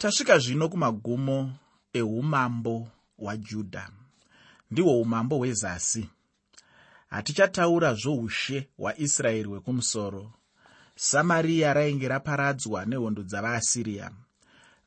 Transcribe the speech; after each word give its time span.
tasvika 0.00 0.38
zvino 0.38 0.68
kumagumo 0.68 1.52
eumambo 1.92 2.88
hwajudha 3.18 3.90
ndihwo 4.70 5.00
umambo 5.00 5.36
hwezasi. 5.38 6.08
Hatichataura 7.10 7.94
zvoushe 7.94 8.68
hwaisraeri 8.78 9.48
hwekumusoro. 9.48 10.32
Samariya 10.94 11.74
rainge 11.74 12.08
raparadzwa 12.08 12.86
nehondo 12.86 13.22
dzavaasiriya 13.22 14.10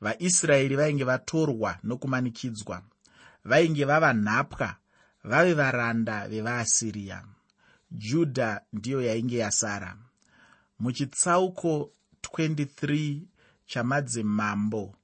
vaisraeri 0.02 0.76
vainge 0.76 1.04
vatorwa 1.04 1.77
nokumanikidzwa. 1.84 2.82
Vainge 3.45 3.86
vava 3.86 4.14
nhapwa 4.14 4.75
vave 5.23 5.54
varanda 5.54 6.27
vevaasiriya 6.27 7.23
judha 7.91 8.61
ndiyo 8.73 9.02
yainge 9.02 9.38
yasara. 9.38 9.98
Muchitsauko 10.80 11.91
23 12.21 13.20
chamadzimambo 13.66 14.95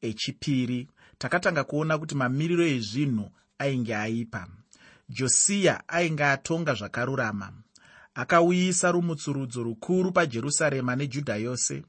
echipiri. 0.00 0.88
Takatanga 1.18 1.64
kuona 1.64 1.98
kuti 1.98 2.14
mamiriro 2.14 2.66
ezvinhu 2.66 3.30
ainge 3.58 3.96
aipa. 3.96 4.46
Josiya 5.08 5.88
ainge 5.88 6.24
atonga 6.24 6.74
zvakarurama. 6.74 7.52
Akauyisa 8.14 8.92
rumutsurudzo 8.92 9.62
rukuru 9.62 10.12
pajerusarema 10.12 10.96
nejudha 10.96 11.36
yose. 11.36 11.82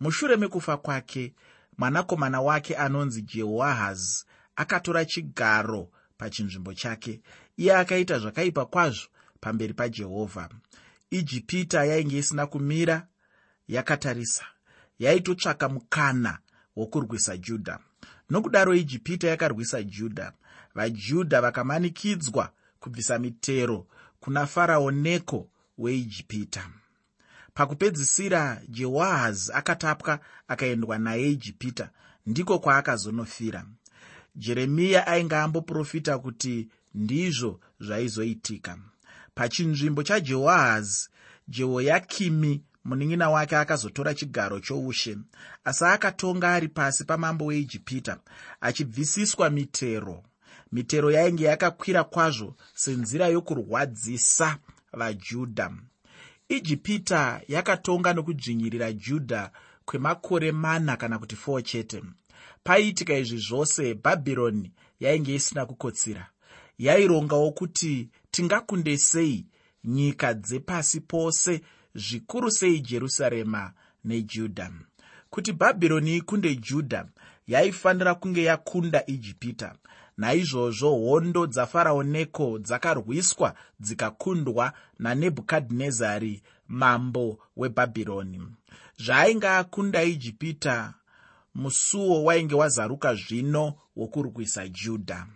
Mushure 0.00 0.36
mekufa 0.36 0.76
kwake 0.76 1.34
mwanakomana 1.78 2.40
wake 2.40 2.76
anonzi 2.76 3.22
jehoahazi 3.22 4.24
akatora 4.56 5.04
chigaro 5.04 5.90
pachinzvimbo 6.16 6.74
chake. 6.74 7.20
Iye 7.56 7.76
akaita 7.76 8.18
zvakaipa 8.18 8.66
kwazvo 8.66 9.08
pamberi 9.40 9.74
pajehovha. 9.74 10.48
Ijipita 11.10 11.84
yainge 11.84 12.18
isina 12.18 12.46
kumira 12.46 13.06
yakatarisa. 13.68 14.44
Yaitotsvaka 14.98 15.68
mukana 15.68 16.38
wokurwisa 16.76 17.36
judha 17.36 17.78
nokudaro 18.30 18.74
ijipita 18.74 19.28
yakarwisa 19.28 19.82
judha 19.82 20.32
vajudha 20.74 21.40
vakamanikidzwa 21.40 22.52
kubvisa 22.80 23.18
mitero 23.18 23.86
kuna 24.20 24.46
farao 24.46 24.90
neko 24.90 25.48
weijipita. 25.78 26.68
Pakupedzisira 27.54 28.62
jehoahazi 28.68 29.52
akatapwa 29.52 30.18
akaendwa 30.48 30.98
naye 30.98 31.30
ijipita. 31.30 31.90
Ndiko 32.26 32.58
kwaakazonofira. 32.58 33.64
Jeremiya 34.36 35.06
ainge 35.06 35.36
amboprofita 35.36 36.18
kuti 36.18 36.68
ndizvo 36.94 37.60
zvaizoitika. 37.80 38.78
Pachinzvimbo 39.34 40.02
chajehoahazi 40.02 41.08
jehoyakimi 41.48 42.62
munin'ina 42.84 43.30
wake 43.30 43.56
akazotora 43.56 44.14
chigaro 44.14 44.60
choushe. 44.60 45.18
Asi 45.64 45.84
akatonga 45.84 46.54
ari 46.54 46.68
pasi 46.68 47.04
pamambo 47.04 47.44
weijipita 47.44 48.18
achibvisiswa 48.60 49.50
mitero. 49.50 50.22
Mitero 50.72 51.10
yainge 51.10 51.44
yakakwira 51.44 52.04
kwazvo 52.04 52.56
senzira 52.74 53.26
yokurwadzisa 53.26 54.58
vajudha 54.92 55.70
ijipita 56.56 57.40
yakatonga 57.48 58.12
nokudzvinyirira 58.12 58.92
judha 58.92 59.50
kwemakore 59.84 60.52
mana 60.52 60.96
kana 60.96 61.18
kuti 61.18 61.36
4 61.36 61.62
chete. 61.62 62.02
Paiitika 62.64 63.14
izvi 63.14 63.38
zvose 63.38 63.94
bhabhironi 63.94 64.72
yainge 65.00 65.34
isina 65.34 65.66
kukotsira. 65.66 66.26
Yairongawo 66.78 67.50
kuti 67.50 68.08
tingakunde 68.30 68.98
sei 68.98 69.46
nyika 69.84 70.34
dzepasi 70.34 71.00
pose 71.00 71.60
zvikuru 71.94 72.50
sei 72.50 72.80
jerusarema 72.80 73.72
nejudha 74.04 74.70
kuti 75.30 75.52
bhabhironi 75.52 76.16
ikunde 76.16 76.56
judha 76.56 77.08
yaifanira 77.46 78.14
kunge 78.14 78.42
yakunda 78.42 79.06
ijipita. 79.06 79.74
Naizvozvo 80.16 80.90
hondo 80.90 81.46
dzafarao 81.46 82.02
neko 82.02 82.58
dzakarwiswa 82.58 83.54
dzikakundwa 83.80 84.72
nanebhukadhinezari 84.98 86.42
mambo 86.68 87.38
webhabhironi 87.56 88.40
zvaainge 88.98 89.48
akunda 89.48 90.02
ijipita 90.02 90.94
musuwo 91.54 92.24
wainge 92.24 92.54
wazaruka 92.54 93.14
zvino 93.14 93.74
wokurwisa 93.96 94.68
judha 94.68 95.26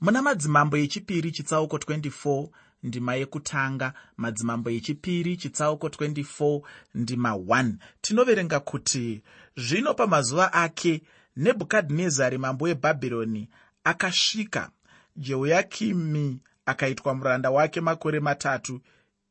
muna 0.00 0.22
madzimambo 0.22 0.76
echipiri 0.76 1.32
chitsauko 1.32 1.76
24 1.76 2.48
ndima 2.86 3.12
yekutanga 3.20 3.88
madzimambo 4.16 4.70
echipiri 4.70 5.36
chitsauko 5.36 5.86
24 5.88 6.62
ndima 6.94 7.30
1 7.30 7.72
tinoverenga 8.00 8.60
kuti 8.60 9.22
zvino 9.56 9.94
pamazuva 9.94 10.52
ake 10.52 11.02
nebhukadhinezari 11.36 12.38
mambo 12.38 12.64
webhabhironi 12.64 13.48
akasvika. 13.84 14.70
Jehoyakimi 15.16 16.40
akaitwa 16.66 17.14
muranda 17.14 17.50
wake 17.50 17.80
makore 17.80 18.20
matatu 18.20 18.80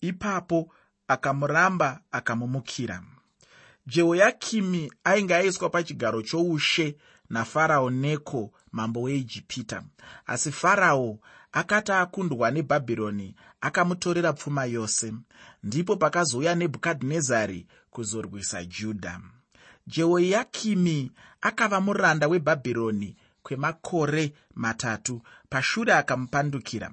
ipapo 0.01 0.73
akamuramba 1.07 1.99
akamumukira. 2.11 3.03
Jehoyakimi 3.87 4.91
ainge 5.03 5.35
aiswa 5.35 5.69
pachigaro 5.69 6.21
choushe 6.21 6.97
nafarao 7.29 7.89
neko 7.89 8.51
mambo 8.71 9.01
weijipita. 9.01 9.83
Asi 10.25 10.51
farao 10.51 11.19
akati 11.55 11.91
akundwa 11.91 12.51
nebhabhironi 12.51 13.35
akamutorera 13.61 14.33
pfuma 14.33 14.65
yose. 14.65 15.13
Ndipo 15.63 15.95
pakazouya 15.95 16.55
nebhukadhinezari 16.55 17.67
kuzorwisa 17.89 18.65
judha. 18.65 19.21
Jehoyakimi 19.87 21.11
akava 21.41 21.81
muranda 21.81 22.27
webhabhironi 22.27 23.15
kwemakore 23.43 24.33
matatu 24.55 25.21
pashure 25.49 25.93
akamupandukira. 25.93 26.91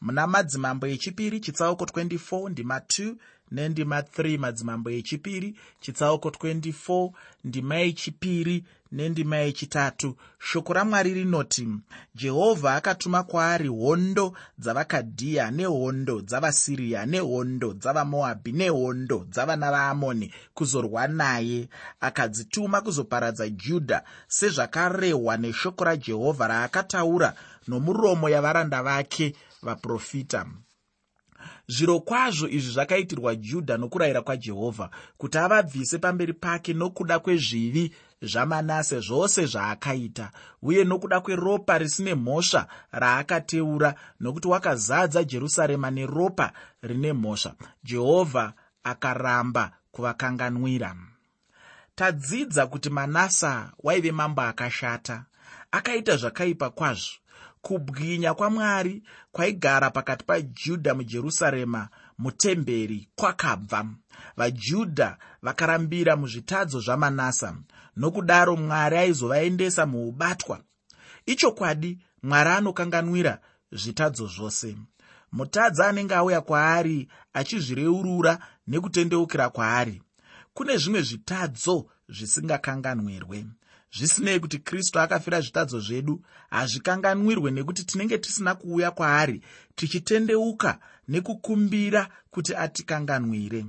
Muna 0.00 0.26
madzimambo 0.26 0.86
echipiri 0.86 1.40
chitsauko 1.40 1.84
24 1.84 2.48
ndima 2.50 2.78
2 2.78 3.14
nendima 3.50 4.00
3 4.00 4.38
madzimambo 4.38 4.90
echipiri 4.90 5.56
chitsauko 5.80 6.28
24 6.28 7.10
ndima 7.44 7.76
yechipiri 7.76 8.64
nendima 8.92 9.36
yechitatu. 9.36 10.16
Shoko 10.38 10.72
ramwari 10.72 11.14
rinoti 11.14 11.68
jehovha 12.14 12.74
akatuma 12.74 13.22
kwaari 13.22 13.68
hondo 13.68 14.34
dzavakadhiya 14.58 15.50
nehondo 15.50 16.20
dzavasiriya 16.20 17.06
nehondo 17.06 17.72
dzavamoabhi 17.72 18.52
nehondo 18.52 19.26
dzavana 19.30 19.70
vaamoni 19.70 20.32
kuzorwa 20.54 21.08
naye 21.08 21.68
akadzituma 22.00 22.80
kuzoparadza 22.80 23.48
judha 23.48 24.02
sezvakarehwa 24.28 25.36
neshoko 25.36 25.84
rajehovha 25.84 26.48
raakataura 26.48 27.34
nomuromo 27.68 28.28
yavaranda 28.28 28.82
vake 28.82 29.34
vaprofita 29.62 30.46
zviro 31.68 32.00
kwazvo 32.00 32.48
izvi 32.48 32.72
zvakaitirwa 32.72 33.34
judha 33.34 33.76
nokurayira 33.76 34.22
kwajehovha 34.22 34.90
kuti 35.18 35.38
avabvise 35.38 35.98
pamberi 35.98 36.32
pake 36.32 36.72
nokuda 36.74 37.18
kwezvivi 37.18 37.92
zvamanase 38.22 39.00
zvose 39.00 39.46
zvaakaita 39.46 40.30
uye 40.62 40.84
nokuda 40.84 41.20
kweropa 41.20 41.78
risine 41.78 42.14
mhosva 42.14 42.66
raakateura 42.92 43.94
nokuti 44.20 44.48
wakazadza 44.48 45.24
jerusarema 45.24 45.90
neropa 45.90 46.52
rine 46.82 47.12
mhosva. 47.12 47.54
Jehovha 47.84 48.52
akaramba 48.84 49.72
kuvakanganwira. 49.92 50.96
Tadzidza 51.94 52.66
kuti 52.66 52.90
manasa 52.90 53.72
waive 53.82 54.12
mambo 54.12 54.42
akashata. 54.42 55.24
Akaita 55.70 56.16
zvakaipa 56.16 56.70
kwazvo 56.70 57.25
kubwinya 57.66 58.34
kwamwari 58.34 59.02
kwaigara 59.32 59.90
pakati 59.90 60.24
pajudha 60.24 60.94
mujerusarema 60.94 61.88
mutemberi 62.18 63.08
kwakabva. 63.16 63.86
Vajudha 64.36 65.18
vakarambira 65.42 66.16
muzvitadzo 66.16 66.80
zvamanasa 66.80 67.56
nokudaro 67.96 68.56
mwari 68.56 68.96
aizovaendesa 68.96 69.86
muubatwa. 69.86 70.60
Ichokwadi 71.26 71.98
mwari 72.22 72.50
anokanganwira 72.50 73.38
zvitadzo 73.72 74.26
zvose. 74.26 74.76
Mutadzi 75.32 75.82
anenge 75.82 76.14
auya 76.14 76.40
kwaari 76.40 77.08
achizvireurura 77.32 78.38
nekutendeukira 78.66 79.48
kwaari. 79.50 80.02
Kune 80.54 80.76
zvimwe 80.76 81.02
zvitadzo 81.02 81.86
zvisingakanganwirwe 82.08 83.44
zvisinei 83.96 84.40
kuti 84.40 84.58
kristu 84.58 85.00
akafira 85.00 85.40
zvitadzo 85.40 85.80
zvedu. 85.80 86.22
Hazvikanganwirwe 86.50 87.50
nekuti 87.50 87.84
tinenge 87.84 88.18
tisina 88.18 88.54
kuuya 88.54 88.90
kwaari 88.90 89.42
tichitendeuka 89.74 90.78
nekukumbira 91.08 92.08
kuti 92.30 92.54
atikanganwire. 92.54 93.66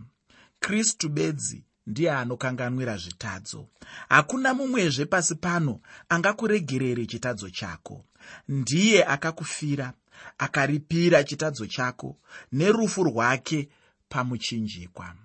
Kristu 0.59 1.09
bedzi 1.09 1.63
ndiye 1.87 2.11
anokanganwira 2.11 2.97
zvitadzo. 2.97 3.67
Hakuna 4.09 4.53
mumwezve 4.53 5.05
pasi 5.05 5.35
pano 5.35 5.79
angakuregerere 6.09 7.05
chitadzo 7.05 7.49
chako. 7.49 8.05
Ndiye 8.47 9.05
akakufira 9.05 9.93
akaripira 10.37 11.23
chitadzo 11.23 11.65
chako 11.65 12.17
nerufu 12.51 13.03
rwake 13.03 13.69
pamuchinjikwa. 14.09 15.15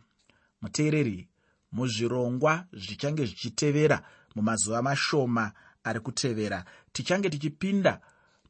Muteereri 0.62 1.28
muzvirongwa 1.72 2.64
zvichange 2.72 3.24
zvichitevera 3.26 4.02
mumazuva 4.34 4.82
mashoma 4.82 5.52
ari 5.84 6.00
kutevera 6.00 6.64
tichange 6.92 7.30
tichipinda 7.30 8.00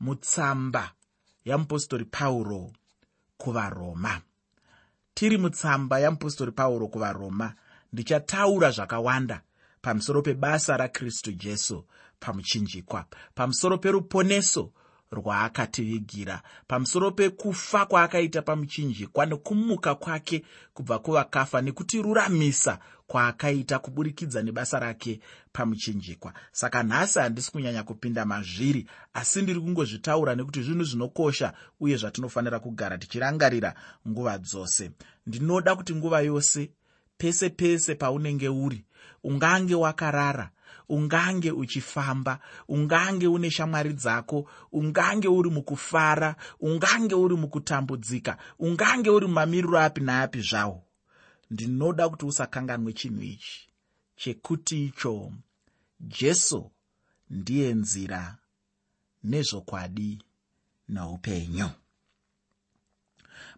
mutsamba 0.00 0.92
yamupostori 1.44 2.04
pauro 2.04 2.72
kuvaroma. 3.36 4.20
Tiri 5.14 5.38
mutsamba 5.38 5.98
yamupostori 5.98 6.52
pauro 6.52 6.88
kuvaroma 6.88 7.54
ndichataura 7.92 8.70
zvakawanda 8.70 9.40
pamusoro 9.82 10.22
pebasa 10.22 10.76
rakristu 10.76 11.32
jesu 11.32 11.84
pamuchinjikwa 12.20 13.04
pamusoro 13.34 13.78
peruponeso 13.78 14.72
rwaakativigira 15.12 16.42
pamusoro 16.66 17.10
pekufa 17.10 17.86
kwaakaita 17.86 18.42
pamuchinjikwa 18.42 19.26
nekumuka 19.26 19.94
kwake 19.94 20.44
kubva 20.74 20.98
kuvakafa 20.98 21.60
nekutiruramisa 21.60 22.78
kwaakaita 23.12 23.78
kuburikidza 23.78 24.42
nebasa 24.42 24.78
rake 24.78 25.20
pamuchinjikwa. 25.52 26.32
Saka 26.52 26.82
nhasi 26.82 27.18
handisi 27.18 27.52
kunyanya 27.52 27.82
kupinda 27.82 28.24
mazviri 28.24 28.86
asi 29.14 29.42
ndiri 29.42 29.60
kungozvitaura 29.60 30.34
nekuti 30.34 30.62
zvinhu 30.62 30.84
zvinokosha 30.84 31.52
uye 31.80 31.96
zvatinofanira 31.96 32.58
kugara 32.60 32.98
tichirangarira 32.98 33.74
nguva 34.08 34.38
dzose. 34.38 34.90
Ndinoda 35.26 35.76
kuti 35.76 35.94
nguva 35.94 36.20
yose 36.20 36.70
pese 37.18 37.50
pese 37.50 37.94
paunenge 37.94 38.48
uri 38.48 38.84
ungange 39.24 39.74
wakarara 39.74 40.50
ungange 40.88 41.50
uchifamba 41.50 42.38
ungange 42.68 43.26
une 43.26 43.50
shamwari 43.50 43.92
dzako 43.92 44.48
ungange 44.72 45.28
uri 45.28 45.50
mukufara 45.50 46.36
ungange 46.60 47.14
uri 47.14 47.36
mukutambudzika 47.36 48.36
ungange 48.58 49.10
uri 49.10 49.26
mumamiriro 49.26 49.78
api 49.80 50.00
naapi 50.00 50.40
zvawo 50.40 50.82
ndinoda 51.52 52.08
kuti 52.08 52.24
usakanganwe 52.26 52.92
chinhu 52.92 53.22
ichi. 53.22 53.68
Chekuti 54.16 54.76
icho 54.86 55.32
jesu 56.00 56.70
ndiye 57.30 57.74
nzira 57.74 58.38
nezvokwadi 59.30 60.10
noupenyu. 60.88 61.68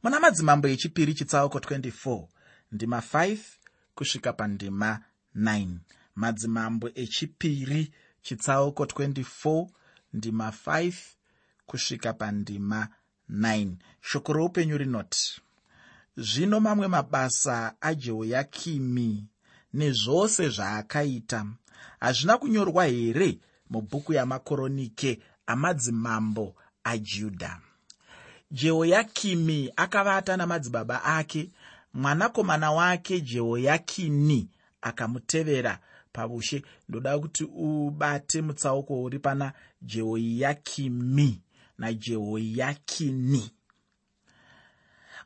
Muna 0.03 0.21
madzimambo 0.21 0.69
echipiri 0.69 1.15
chitsauko 1.15 1.59
24 1.59 2.29
ndima 2.73 2.99
5 2.99 3.39
kusvika 3.95 4.33
pandima 4.33 4.91
9 5.37 5.69
madzimambo 6.15 6.91
echipiri 6.95 7.93
chitsauko 8.23 8.85
24 8.85 9.69
ndima 10.13 10.49
5 10.67 10.95
kusvika 11.67 12.13
pandima 12.13 12.89
9 13.31 13.77
shoko 14.01 14.33
roupenyu 14.33 14.79
rinoti 14.79 15.41
zvino 16.17 16.61
mamwe 16.61 16.89
mabasa 16.89 17.75
ajehoyakimi 17.81 19.27
nezvose 19.75 20.49
zvaakaita 20.49 21.47
hazvina 22.01 22.39
kunyorwa 22.39 22.85
here 22.87 23.39
mubhuku 23.71 24.13
yamakoronike 24.13 25.21
amadzimambo 25.47 26.55
ajudha 26.85 27.61
jehoyakimi 28.51 29.73
akavata 29.77 30.37
namadzibaba 30.37 31.05
ake 31.05 31.51
mwanakomana 31.95 32.73
wake 32.73 33.21
jehoyakini 33.21 34.49
akamutevera 34.83 35.79
paushe 36.13 36.63
ndoda 36.89 37.19
kuti 37.19 37.45
ubate 37.45 38.43
mutsauko 38.43 39.03
uri 39.03 39.19
pana 39.19 39.53
jehoyakimi 39.83 41.43
najehoyakini 41.79 43.51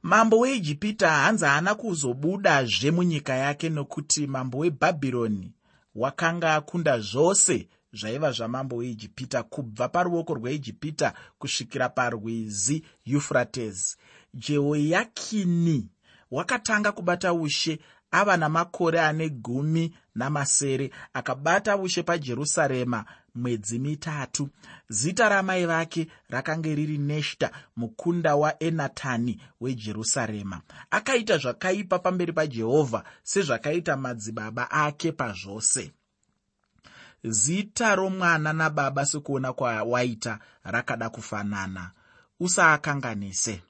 mambo 0.03 0.39
weijipita 0.39 1.11
hanzi 1.11 1.45
haana 1.45 1.75
kuzobudazve 1.75 2.91
munyika 2.91 3.35
yake 3.35 3.69
nokuti 3.69 4.27
mambo 4.27 4.59
webhabhironi 4.59 5.53
wakanga 5.95 6.55
akunda 6.55 7.01
zvose 7.01 7.69
zvaiva 7.93 8.33
zvamambo 8.33 8.77
weijipita 8.77 9.43
kubva 9.43 9.89
paruoko 9.89 10.35
rweijipita 10.35 11.15
kusvikira 11.39 11.89
parwizi 11.89 12.85
eufrates 13.07 13.97
jehoyakini 14.35 15.89
wakatanga 16.31 16.93
kubata 16.93 17.33
ushe 17.33 17.79
ava 18.11 18.37
namakore 18.37 19.01
ane 19.01 19.29
gumi 19.29 19.95
namasere 20.15 20.91
akabata 21.15 21.77
ushe 21.77 22.03
pajerusarema 22.03 23.05
mwedzi 23.35 23.79
mitatu. 23.79 24.49
Zita 24.89 25.29
ramai 25.29 25.67
vake 25.67 26.09
rakanga 26.29 26.75
riri 26.75 26.99
neshta 26.99 27.51
mukunda 27.77 28.37
waenatani 28.37 29.41
wejerusarema. 29.61 30.61
Akaita 30.91 31.39
zvakaipa 31.39 31.99
pamberi 31.99 32.33
pajehovha 32.33 33.05
sezvakaita 33.23 33.97
madzibaba 33.97 34.71
ake 34.71 35.13
pazvose. 35.13 35.93
Zita 37.25 37.95
romwana 37.95 38.53
nababa 38.53 39.07
sekuona 39.07 39.53
kwawaita 39.53 40.39
rakada 40.65 41.11
kufanana. 41.11 41.91
Usaakanganise 42.41 43.63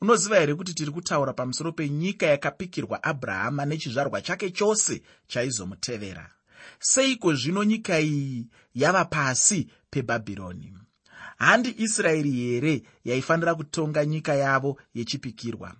unoziva 0.00 0.36
here 0.38 0.54
kuti 0.54 0.74
tiri 0.74 0.90
kutaura 0.90 1.32
pamusoro 1.32 1.72
penyika 1.72 2.26
yakapikirwa 2.26 3.02
abrahama 3.02 3.64
nechizvarwa 3.64 4.22
chake 4.22 4.50
chose 4.50 5.02
chaizomutevera? 5.26 6.30
Seiko 6.80 7.34
zvino 7.34 7.64
nyika 7.64 8.00
iyi 8.00 8.46
yava 8.74 9.04
pasi 9.04 9.68
pebhabhironi? 9.90 10.74
Handi 11.38 11.74
israeri 11.78 12.30
here 12.30 12.82
yaifanira 13.04 13.54
kutonga 13.54 14.04
nyika 14.04 14.34
yavo 14.34 14.80
yechipikirwa? 14.94 15.74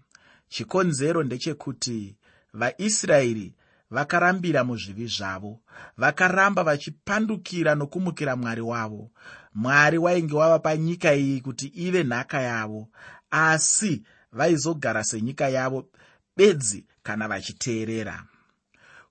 Chikonzero 0.49 1.23
ndechekuti 1.23 2.17
vaisraeri 2.53 3.55
vakarambira 3.91 4.65
muzvivi 4.65 5.07
zvavo 5.07 5.61
vakaramba 5.97 6.63
vachipandukira 6.63 7.75
nokumukira 7.75 8.37
mwari 8.37 8.61
wavo 8.61 9.11
mwari 9.59 9.99
wainge 9.99 10.35
wava 10.35 10.59
panyika 10.59 11.15
iyi 11.15 11.41
kuti 11.41 11.67
ive 11.67 12.05
nhaka 12.05 12.41
yavo. 12.41 12.89
Asi 13.31 14.03
vaizogara 14.33 15.05
senyika 15.05 15.49
yavo 15.49 15.89
bedzi 16.37 16.85
kana 17.03 17.29
vachiteerera. 17.29 18.25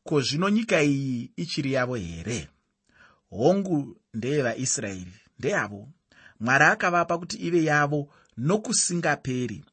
Ko 0.03 0.21
zvino 0.21 0.49
nyika 0.49 0.81
iyi 0.83 1.31
ichiri 1.35 1.73
yavo 1.73 1.95
here? 1.95 2.49
Hongu 3.29 3.97
ndeyevaisraeri 4.13 5.13
ndeyavo. 5.39 5.89
Mwari 6.39 6.65
akavapa 6.65 7.17
kuti 7.17 7.37
ive 7.37 7.63
yavo 7.63 8.09
nokusingaperi. 8.37 9.65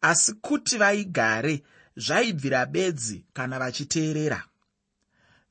Asi 0.00 0.32
kuti 0.32 0.78
vaigare 0.78 1.62
zvaibvira 1.96 2.66
bedzi 2.66 3.24
kana 3.32 3.58
vachiteerera. 3.58 4.44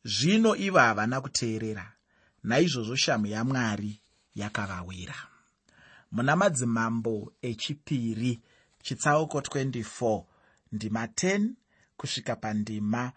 Zvino 0.04 0.56
ivo 0.56 0.80
havana 0.80 1.22
kuteerera. 1.22 1.94
Naizvozvo 2.44 2.96
shamu 2.96 3.28
yamwari 3.28 4.01
yakavawira. 4.36 5.16
Muna 6.12 6.36
madzimambo 6.36 7.34
echipiri 7.42 8.42
chitsauko 8.84 9.40
24 9.40 10.24
ndima 10.72 11.06
10 11.06 11.50
kusvika 11.98 12.36
pandima 12.36 13.12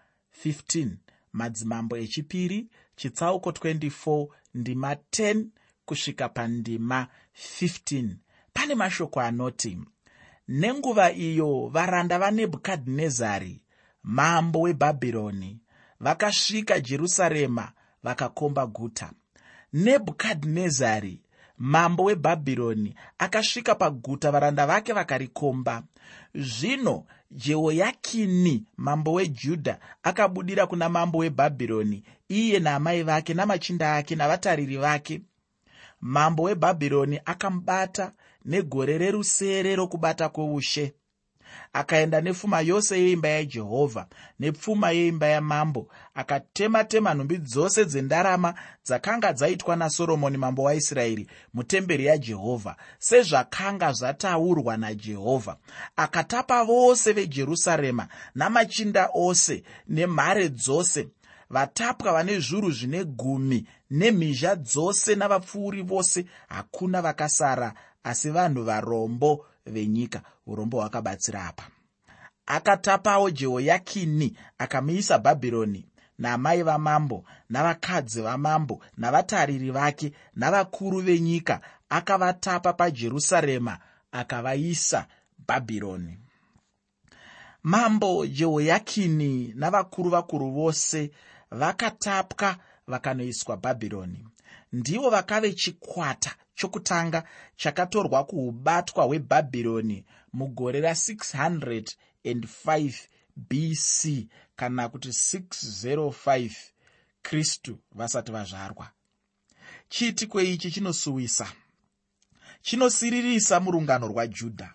15 0.44 0.88
madzimambo 1.32 1.96
echipiri 1.96 2.68
chitsauko 2.96 3.50
24 3.50 4.28
ndima 4.54 4.94
10 4.94 5.44
kusvika 5.84 6.28
pandima 6.28 7.08
15 7.60 8.08
pane 8.52 8.74
mashoko 8.74 9.20
anoti 9.20 9.78
nenguva 10.48 11.12
iyo 11.12 11.68
varanda 11.72 12.18
vanebhukadhinezari 12.18 13.62
mambo 14.02 14.60
webhabhironi 14.60 15.60
vakasvika 16.00 16.80
jerusarema 16.80 17.72
vakakomba 18.02 18.66
guta 18.66 19.12
nebhukadhinezari 19.74 21.20
mambo 21.58 22.04
webhabhironi 22.04 22.94
akasvika 23.18 23.74
paguta 23.74 24.30
varanda 24.30 24.66
vake 24.66 24.92
vakarikomba. 24.92 25.82
Zvino 26.34 27.04
jehoyakini 27.30 28.64
mambo 28.76 29.12
wejudha 29.12 29.78
akabudira 30.02 30.66
kuna 30.66 30.88
mambo 30.88 31.18
webhabhironi 31.18 32.02
iye 32.28 32.58
naamai 32.58 33.02
vake 33.02 33.34
namachinda 33.34 33.96
ake 33.96 34.14
navatariri 34.16 34.76
vake. 34.76 35.22
Mambo 36.00 36.42
webhabhironi 36.42 37.20
akamubata 37.24 38.12
negore 38.44 38.98
rerusere 38.98 39.76
rokubata 39.76 40.28
kwoushe 40.28 40.94
akaenda 41.72 42.20
nepfuma 42.20 42.60
yose 42.60 43.00
yeimba 43.00 43.28
yajehovha 43.28 44.06
nepfuma 44.40 44.90
yeimba 44.90 45.26
yamambo 45.26 45.88
akatema-tema 46.14 47.14
nhumbi 47.14 47.38
dzose 47.38 47.84
dzendarama 47.84 48.54
dzakanga 48.86 49.32
dzaitwa 49.32 49.76
nasoromoni 49.76 50.36
mambo 50.36 50.62
waisraeri 50.62 51.26
mutemberi 51.54 52.04
yajehovha 52.04 52.76
sezvakanga 52.98 53.92
zvataurwa 53.92 54.76
najehovha. 54.76 55.56
Akatapa 55.96 56.64
vose 56.64 57.12
vejerusarema 57.12 58.08
namachinda 58.34 59.08
ose 59.14 59.62
nemhare 59.88 60.48
dzose 60.48 61.08
vatapwa 61.50 62.12
vane 62.12 62.40
zviuru 62.40 62.70
zvine 62.70 63.04
gumi 63.04 63.66
nemhizha 63.90 64.56
dzose 64.56 65.14
navapfuuri 65.14 65.82
vose 65.82 66.24
hakuna 66.48 67.02
vakasara 67.02 67.74
asi 68.04 68.30
vanhu 68.30 68.64
varombo 68.64 69.46
venyika 69.66 70.22
urombo 70.46 70.80
hwakabatsira 70.80 71.46
apa. 71.46 71.68
Akatapawo 72.46 73.30
jehoyakini 73.30 74.36
akamuisa 74.58 75.18
bhabhironi 75.18 75.86
namai 76.18 76.62
vamambo 76.62 77.24
navakadzi 77.50 78.22
vamambo 78.22 78.80
navatariri 78.96 79.70
vake 79.70 80.12
navakuru 80.36 81.00
venyika. 81.00 81.60
Akavatapa 81.88 82.72
pajerusarema 82.72 83.78
akavaisa 84.12 85.06
bhabhironi. 85.48 86.18
Mambo 87.62 88.26
jehoyakini 88.26 89.52
navakuru 89.56 90.10
vakuru 90.10 90.50
vose 90.50 91.10
vakatapwa 91.50 92.56
vakanoiswa 92.86 93.56
bhabhironi. 93.56 94.28
Ndivo 94.72 95.10
vakave 95.10 95.52
chikwata 95.52 96.34
chokutanga 96.54 97.24
chakatorwa 97.56 98.24
kuubatwa 98.24 99.04
hwebhabhironi 99.04 100.04
mugore 100.32 100.80
ra605 100.80 102.94
bc 103.36 104.28
kana 104.56 104.88
kuti 104.88 105.08
605 105.08 106.50
kristu 107.22 107.78
vasati 107.92 108.32
vazvarwa. 108.32 108.90
Chiitiko 109.88 110.40
ichi 110.40 110.70
chinosuwisa? 110.70 111.52
Chinosiririsa 112.62 113.60
murungano 113.60 114.08
rwajudha. 114.08 114.74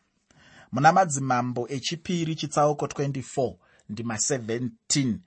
Muna 0.71 0.91
madzimambo 0.91 1.67
echipiri 1.69 2.35
chitsauko 2.35 2.85
24 2.85 3.55
ndima 3.89 4.15
17 4.15 5.17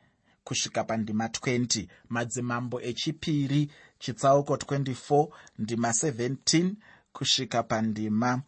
kusvika 0.44 0.84
pandima 0.84 1.26
20 1.26 1.86
madzimambo 2.08 2.80
echipiri 2.80 3.70
chitsauko 4.02 4.54
24 4.56 5.28
ndima 5.58 5.88
17 5.90 6.70
kusvika 7.12 7.62
pandima 7.62 8.42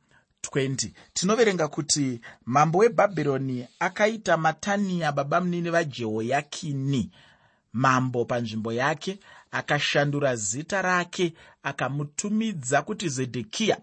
20 0.52 0.90
tinoverenga 1.12 1.68
kuti 1.68 2.20
mambo 2.46 2.78
webhabhironi 2.78 3.66
akaita 3.78 4.37
mataniya 4.37 5.12
baba 5.12 5.40
munini 5.40 5.70
vajehoyakini. 5.70 7.11
Mambo 7.73 8.25
panzvimbo 8.25 8.73
yake 8.73 9.18
akashandura 9.50 10.37
zita 10.37 10.82
rake 10.82 11.34
akamutumidza 11.62 12.82
kuti 12.82 13.08
zedhekiya 13.08 13.78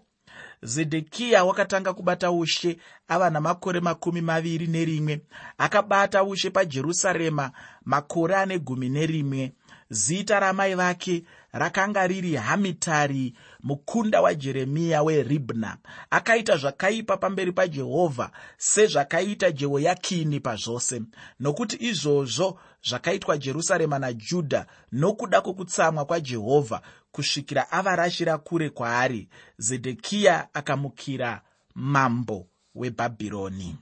zedhekiya 0.62 1.44
wakatanga 1.44 1.92
kubata 1.92 2.30
ushe 2.32 2.78
ava 3.08 3.30
namakore 3.30 3.80
makumi 3.80 4.20
maviri 4.20 4.66
nerimwe. 4.66 5.20
Akabata 5.58 6.24
ushe 6.24 6.50
pajerusarema 6.50 7.52
makore 7.84 8.36
ane 8.36 8.58
gumi 8.58 8.88
nerimwe 8.88 9.52
zita 9.92 10.40
ramai 10.40 10.74
vake 10.74 11.22
rakanga 11.52 12.06
riri 12.06 12.34
hamitari 12.34 13.34
mukunda 13.62 14.20
wajeremiya 14.20 15.02
weribna 15.02 15.76
akaita 16.10 16.56
zvakaipa 16.56 17.16
pamberi 17.16 17.52
pajehovha 17.52 18.30
sezvakaita 18.56 19.50
jehoyakini 19.52 20.40
pazvose. 20.40 21.02
Nokuti 21.40 21.76
izvozvo 21.80 22.60
zvakaitwa 22.88 23.38
jerusarema 23.38 23.98
najudha 23.98 24.66
nokuda 24.92 25.40
kwokutsamwa 25.40 26.04
kwajehovha 26.04 26.82
kusvikira 27.12 27.72
avarashira 27.72 28.38
kure 28.38 28.70
kwaari. 28.70 29.28
Zedhekiya 29.58 30.54
akamukira 30.54 31.42
mambo 31.74 32.46
webhabhironi 32.74 33.76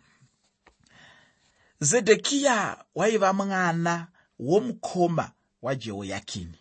zedhekiya 1.80 2.76
waiva 2.94 3.32
mwana 3.32 4.06
womukoma 4.38 5.30
wajehoyakini. 5.62 6.58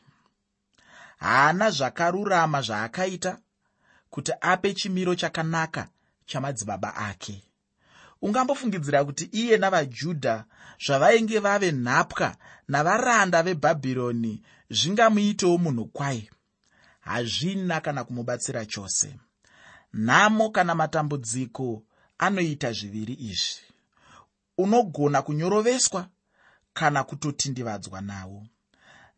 Haana 1.18 1.72
zvakarurama 1.72 2.62
zvaakaita 2.62 3.38
kuti 4.10 4.32
ape 4.41 4.74
chimiro 4.74 5.15
chakanaka 5.15 5.88
chamadzibaba 6.25 6.96
ake. 6.96 7.44
Ungambofungidzira 8.22 9.06
kuti 9.06 9.25
iye 9.32 9.58
navajudha 9.58 10.46
zvavainge 10.86 11.39
vave 11.39 11.72
nhapwa 11.72 12.36
navaranda 12.68 13.44
vebhabhironi 13.44 14.41
zvingamuitewo 14.70 15.58
munhu 15.58 15.86
kwai 15.86 16.29
hazvina 17.00 17.82
kana 17.82 18.03
kumubatsira 18.03 18.65
chose. 18.65 19.15
Nhamo 19.94 20.50
kana 20.50 20.75
matambudziko 20.75 21.84
anoita 22.18 22.72
zviviri 22.72 23.13
izvi. 23.13 23.65
Unogona 24.58 25.22
kunyoroveswa 25.22 26.08
kana 26.74 27.03
kutotindivadzwa 27.03 28.01
nawo 28.01 28.48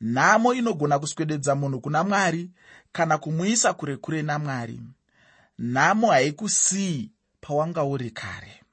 nhamo 0.02 0.54
inogona 0.54 1.00
kuswededza 1.00 1.56
munhu 1.56 1.80
kuna 1.82 2.04
mwari 2.04 2.50
kana 2.92 3.18
kumuisa 3.18 3.74
kure 3.74 3.98
kure 3.98 4.22
namwari. 4.22 4.82
Nhamo 5.60 6.12
haikusiyi 6.12 7.12
pawanga 7.42 7.84
uri 7.84 8.12
kare. 8.12 8.64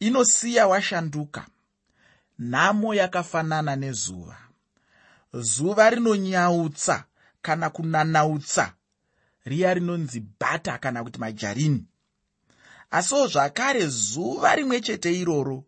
Inosiya 0.00 0.66
washanduka. 0.66 1.46
Nhamo 2.38 2.94
yakafanana 2.94 3.76
nezuva. 3.76 4.36
Zuva 5.32 5.90
rinonyautsa 5.90 7.04
kana 7.42 7.70
kunanautsa. 7.70 8.74
Riya 9.44 9.74
rinonzi 9.74 10.20
bhata 10.40 10.78
kana 10.78 11.04
kuti 11.04 11.18
majarini. 11.18 11.84
Asiwo 12.90 13.26
zvakare 13.26 13.86
zuva 13.86 14.56
rimwe 14.56 14.80
chete 14.80 15.20
iroro 15.20 15.64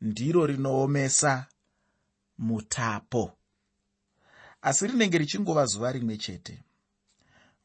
ndiro 0.00 0.46
rinoomesa 0.46 1.46
mutapo 2.38 3.32
asi 4.64 4.86
rinenge 4.86 5.18
richingova 5.18 5.66
zuva 5.66 5.92
rimwe 5.92 6.16
chete. 6.16 6.62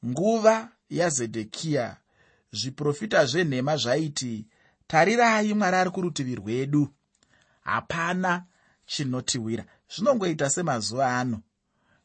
Nguva 0.06 0.70
yazedhekiya 0.90 1.98
zviprofita 2.52 3.26
zvenhema 3.26 3.78
zvaiti 3.78 4.48
tarirai 4.88 5.54
mwari 5.54 5.78
ari 5.78 5.90
kurutivi 5.90 6.36
rwedu. 6.36 6.88
Hapana 7.62 8.46
chinotiwira. 8.86 9.66
Zvinongoita 9.96 10.50
semazuva 10.50 11.20
ano. 11.20 11.42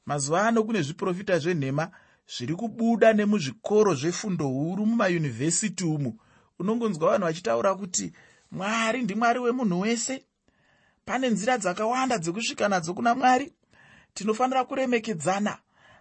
Mazuva 0.07 0.49
ano 0.49 0.65
kune 0.65 0.83
zviprofita 0.83 1.39
zvenhema 1.39 1.91
zviri 2.37 2.55
kubuda 2.55 3.13
nemuzvikoro 3.13 3.95
zvefundo 3.95 4.49
huru 4.49 4.87
mumayunivhesiti 4.87 5.85
umu. 5.85 6.19
Unongonzwa 6.59 7.11
vanhu 7.11 7.27
vachitaura 7.27 7.75
kuti 7.75 8.13
mwari 8.51 9.03
ndimwari 9.03 9.39
wemunhu 9.39 9.81
wese? 9.81 10.25
Pane 11.05 11.29
nzira 11.29 11.59
dzakawanda 11.59 12.19
dzekusvika 12.19 12.69
nadzo 12.69 12.95
kuna 12.95 13.15
mwari 13.15 13.53
tinofanira 14.15 14.65
kuremekedzana. 14.65 15.59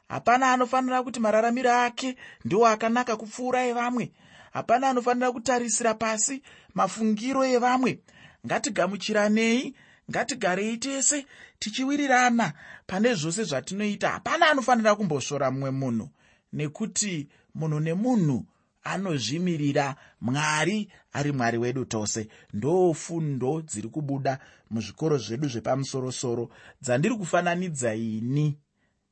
Hapana 0.10 0.52
anofanira 0.52 1.04
kuti 1.04 1.20
mararamiro 1.20 1.72
ake 1.72 2.16
ndiwo 2.46 2.68
akanaka 2.68 3.16
kupfuura 3.18 3.66
evamwe. 3.66 4.12
Hapana 4.54 4.90
anofanira 4.90 5.32
kutarisira 5.32 5.94
pasi 5.94 6.42
mafungiro 6.74 7.46
evamwe. 7.46 8.00
Ngatigamuchiranei 8.46 9.76
ngatigarei 10.12 10.78
tese 10.78 11.26
tichiwirirana 11.60 12.54
pane 12.88 13.14
zvose 13.14 13.44
zvatinoita. 13.44 14.10
Hapana 14.10 14.50
anofanira 14.50 14.96
kumbosvora 14.96 15.52
mumwe 15.52 15.72
munhu 15.72 16.10
nekuti 16.54 17.28
munhu 17.56 17.80
nemunhu 17.80 18.46
anozvimirira. 18.84 19.96
Mwari 20.22 20.90
ari 21.14 21.32
mwari 21.32 21.58
wedu 21.58 21.86
tose. 21.86 22.28
Ndofundo 22.54 23.62
dziri 23.62 23.90
kubuda 23.90 24.40
muzvikoro 24.70 25.18
zvedu 25.18 25.48
zvepamusorosoro. 25.48 26.50
Dzandiri 26.82 27.16
kufananidza 27.16 27.96
ini 27.96 28.58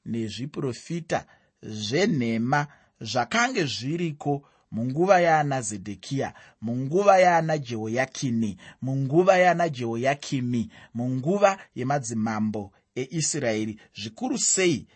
nezviprofita 0.05 1.25
zvenhema 1.61 2.67
zvakange 3.01 3.65
zviriko 3.65 4.43
munguva 4.71 5.19
yaana 5.21 5.61
zedhekiya 5.61 6.33
munguva 6.61 7.19
yaana 7.19 7.57
jehoyakini 7.57 8.57
munguva 8.81 9.37
yaana 9.37 9.69
jehoyakimi 9.69 10.69
munguva 10.93 11.57
yemadzimambo 11.75 12.71
eisraeri. 12.95 13.79
Zvikuru 13.95 14.37
sei 14.37 14.87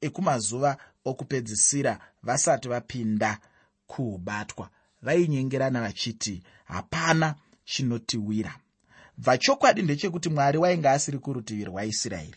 ekumazuva 0.00 0.76
okupedzisira 1.04 1.98
vasati 2.22 2.68
vapinda 2.68 3.38
kuubatwa. 3.86 4.68
Vainyengerana 5.02 5.80
vachiti 5.80 6.42
hapana 6.64 7.34
chinotiwira. 7.64 8.54
Bva 9.18 9.38
chokwadi 9.38 9.82
ndechekuti 9.82 10.28
mwari 10.28 10.58
wainge 10.58 10.88
asiri 10.88 11.18
kurutivi 11.18 11.64
rwaisraeri 11.64 12.34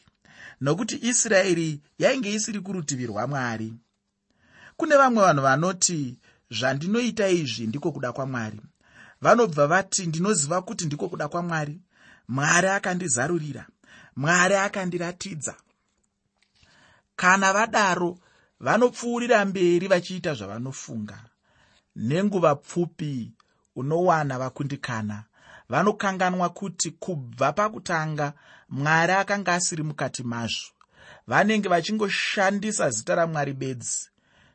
nokuti 0.61 0.99
israeri 1.01 1.81
yainge 1.99 2.33
isiri 2.33 2.59
kurutivi 2.59 3.05
rwamwari. 3.05 3.73
Kune 4.77 4.95
vamwe 4.97 5.23
vanhu 5.23 5.41
vanoti 5.41 6.17
zvandinoita 6.51 7.29
izvi 7.29 7.67
ndiko 7.67 7.91
kuda 7.91 8.11
kwamwari. 8.13 8.61
Vanobva 9.21 9.67
vati 9.67 10.05
ndinoziva 10.05 10.61
kuti 10.61 10.85
ndiko 10.85 11.09
kuda 11.09 11.27
kwamwari. 11.27 11.81
Mwari 12.27 12.67
akandizarurira 12.67 13.67
mwari 14.15 14.55
akandiratidza. 14.55 15.55
Kana 17.15 17.53
vadaro 17.53 18.19
vanopfuurira 18.59 19.45
mberi 19.45 19.87
vachiita 19.87 20.33
zvavanofunga 20.33 21.17
nenguva 21.97 22.55
pfupi 22.55 23.31
unowana 23.75 24.39
vakundikana. 24.39 25.23
Vanokanganwa 25.69 26.49
kuti 26.49 26.91
kubva 26.91 27.53
pakutanga 27.53 28.33
mwari 28.69 29.13
akanga 29.13 29.53
asiri 29.53 29.83
mukati 29.83 30.23
mazvo. 30.23 30.71
Vanenge 31.27 31.69
vachingoshandisa 31.69 32.89
zita 32.89 33.15
ramwari 33.15 33.53
bedzi. 33.53 34.09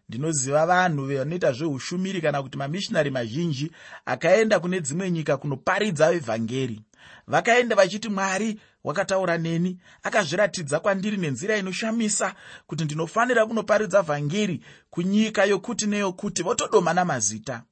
Ndinoziva 0.08 0.66
vanhu 0.66 1.06
vanoita 1.06 1.52
zveushumiri 1.52 2.20
kana 2.20 2.42
kuti 2.42 2.58
mamishinari 2.58 3.10
mazhinji 3.10 3.72
akaenda 4.06 4.60
kune 4.60 4.80
dzimwe 4.80 5.10
nyika 5.10 5.36
kunoparidza 5.36 6.12
vhangeri 6.12 6.80
vakaenda 7.26 7.76
vachiti 7.76 8.08
mwari 8.08 8.60
wakataura 8.84 9.38
neni 9.38 9.78
akazviratidza 10.02 10.80
kwandiri 10.80 11.16
nenzira 11.16 11.56
inoshamisa 11.56 12.34
kuti 12.66 12.84
ndinofanira 12.84 13.46
kunoparidza 13.46 14.02
vhangeri 14.02 14.64
kunyika 14.90 15.44
yokuti 15.44 15.86
neyokuti 15.86 16.42
votodoma 16.42 16.94
namazita 16.94 17.62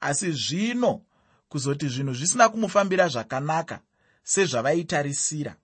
asi 0.00 0.32
zvino 0.32 1.00
kuzoti 1.48 1.88
zvinhu 1.88 2.14
zvisina 2.14 2.48
kumufambira 2.48 3.08
zvakanaka 3.08 3.80
sezvavaitarisira 4.22 5.54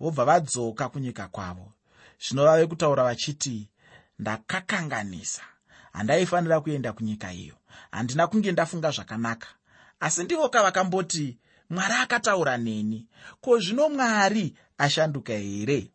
vobva 0.00 0.24
vadzoka 0.24 0.88
kunyika 0.88 1.28
kwavo. 1.28 1.72
Zvino 2.20 2.44
vave 2.44 2.66
kutaura 2.66 3.04
vachiti 3.04 3.68
ndakakanganisa 4.18 5.42
handaifanira 5.92 6.60
kuenda 6.60 6.92
kunyika 6.92 7.32
iyo 7.32 7.54
handina 7.90 8.26
kunge 8.26 8.52
ndafunga 8.52 8.90
zvakanaka. 8.90 9.48
Asi 10.00 10.24
ndivoka 10.24 10.62
vakamboti 10.62 11.38
mwari 11.72 11.94
akataura 11.94 12.56
neni 12.56 13.06
ko 13.40 13.58
zvino 13.58 13.88
mwari 13.88 14.54
ashanduka 14.78 15.32
here? 15.32 15.90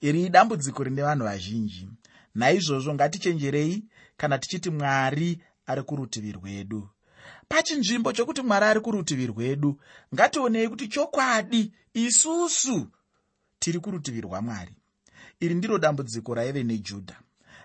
Iri 0.00 0.24
idambudziko 0.26 0.84
rine 0.84 1.02
vanhu 1.02 1.24
vazhinji. 1.24 1.88
Naizvozvo 2.34 2.94
ngatichenjerei 2.94 3.84
kana 4.16 4.38
tichiti 4.38 4.70
mwari 4.70 5.40
ari 5.66 5.82
kurutivi 5.82 6.32
rwedu. 6.32 6.88
Pachinzvimbo 7.48 8.12
chokuti 8.12 8.42
mwari 8.42 8.66
ari 8.66 8.80
kurutivi 8.80 9.26
rwedu 9.26 9.80
ngationei 10.14 10.68
kuti 10.68 10.88
chokwadi 10.88 11.72
isusu 11.94 12.86
tiri 13.58 13.80
kurutivi 13.80 14.20
rwamwari 14.20 14.76
iri 15.40 15.54
ndiro 15.54 15.78
dambudziko 15.78 16.34
raive 16.34 16.62
nejudha. 16.62 17.16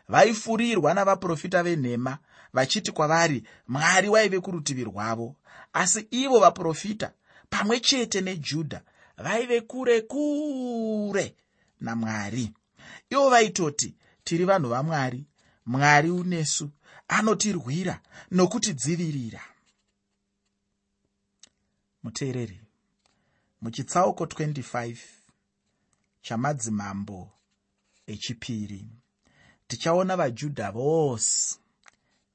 Vaifurirwa 0.08 0.94
navaprofita 0.94 1.64
venhema 1.64 2.18
vachiti 2.54 2.92
kwavari 2.92 3.44
mwari 3.68 4.10
waive 4.10 4.40
kurutivi 4.40 4.84
rwavo. 4.84 5.36
Asi 5.74 6.08
ivo 6.12 6.40
vaprofita 6.40 7.12
pamwe 7.50 7.80
chete 7.80 8.22
nejudha 8.22 8.82
vaive 9.18 9.62
kure 9.62 10.02
kure 10.02 11.36
namwari. 11.82 12.52
Ivo 13.10 13.30
vaitoti 13.30 13.96
tiri 14.24 14.46
vanhu 14.46 14.70
vamwari 14.70 15.26
mwari 15.66 16.10
unesu 16.10 16.70
anotirwira 17.08 18.02
nokutidzivirira. 18.32 19.42
Muteereri 22.04 22.62
muchitsauko 23.62 24.24
25 24.26 24.98
chamadzimambo 26.22 27.32
echipiri 28.08 28.88
tichaona 29.68 30.16
vajudha 30.18 30.72
vose 30.72 31.60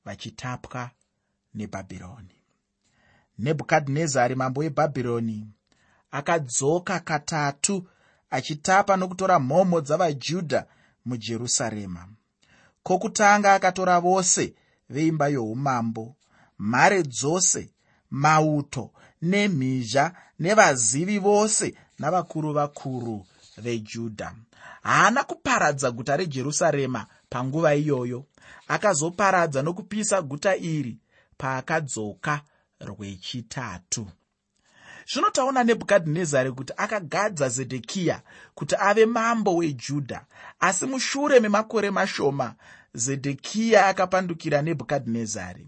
vachitapwa 0.04 0.90
nebhabhironi 1.54 2.33
nebhukadhinezari 3.38 4.34
mambo 4.34 4.60
webhabhironi 4.60 5.46
akadzoka 6.10 7.00
katatu 7.00 7.86
achitapa 8.30 8.96
nokutora 8.96 9.38
mhomho 9.38 9.80
dzavajudha 9.80 10.66
mujerusarema. 11.04 12.08
Kwokutanga 12.82 13.54
akatora 13.54 14.00
vose 14.00 14.54
veimba 14.88 15.28
youmambo 15.28 16.16
mhare 16.58 17.02
dzose 17.02 17.70
mauto 18.10 18.90
nemhizha 19.22 20.12
nevazivi 20.38 21.18
vose 21.18 21.74
navakuru 21.98 22.52
vakuru 22.52 23.26
vejudha. 23.56 24.34
Haana 24.82 25.24
kuparadza 25.24 25.90
guta 25.90 26.16
rejerusarema 26.16 27.06
panguva 27.28 27.74
iyoyo. 27.74 28.24
Akazoparadza 28.68 29.62
nokupisa 29.62 30.22
guta 30.22 30.56
iri 30.56 30.98
paakadzoka 31.38 32.40
rwechitatu. 32.80 34.06
Zvino 35.12 35.30
taona 35.30 35.64
nebhukadhinezari 35.64 36.52
kuti 36.52 36.72
akagadza 36.76 37.48
zedhekiya 37.48 38.22
kuti 38.54 38.74
ave 38.78 39.06
mambo 39.06 39.56
wejudha 39.56 40.26
asi 40.60 40.86
mushure 40.86 41.40
memakore 41.40 41.90
mashoma 41.90 42.54
zedhekiya 42.94 43.86
akapandukira 43.86 44.62
nebhukadhinezari. 44.62 45.66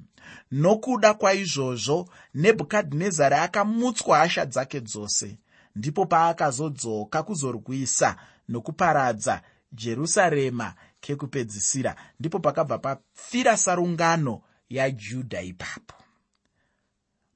Nokuda 0.53 1.15
kwaizvozvo 1.15 2.09
nebhukadhinezari 2.35 3.35
akamutswa 3.35 4.19
hasha 4.19 4.47
dzake 4.47 4.81
dzose 4.81 5.39
ndipo 5.77 6.07
paakazodzoka 6.07 7.23
kuzorwisa 7.23 8.17
nokuparadza 8.49 9.43
jerusarema 9.73 10.75
kekupedzisira 11.01 11.97
ndipo 12.21 12.39
pakabva 12.39 12.79
pafira 12.79 13.57
sarungano 13.57 14.43
yajudha 14.69 15.43
ipapo 15.43 16.06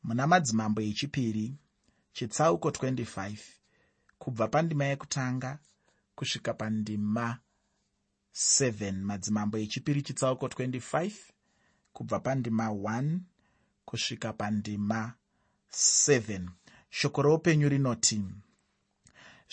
muna 0.02 0.26
madzimambo 0.26 0.80
echipiri 0.80 1.46
chitsauko 2.12 2.68
25 2.68 3.36
kubva 4.18 4.48
pandima 4.48 4.84
yekutanga 4.84 5.58
kusvika 6.14 6.54
pandima 6.54 7.38
7 8.34 8.92
madzimambo 8.92 9.58
echipiri 9.58 10.02
chitsauko 10.02 10.46
25 10.46 11.12
kubva 11.92 12.20
pandima 12.20 12.66
1 12.68 13.18
kusvika 13.84 14.32
pandima 14.32 15.14
7 15.72 16.48
shoko 16.90 17.22
roupenyu 17.22 17.68
rinoti 17.68 18.22